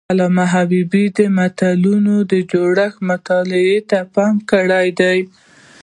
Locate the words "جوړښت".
2.51-2.99